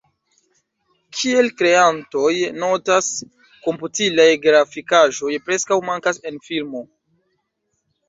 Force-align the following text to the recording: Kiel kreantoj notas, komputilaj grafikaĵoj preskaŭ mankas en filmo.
Kiel 1.17 1.49
kreantoj 1.59 2.31
notas, 2.63 3.11
komputilaj 3.69 4.29
grafikaĵoj 4.49 5.33
preskaŭ 5.47 5.81
mankas 5.95 6.25
en 6.31 6.45
filmo. 6.51 6.87